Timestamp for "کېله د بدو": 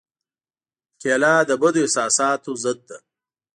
1.01-1.79